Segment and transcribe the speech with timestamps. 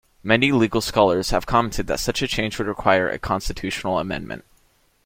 [0.23, 4.43] Many legal scholars have commented that such a change would require a constitutional amendment.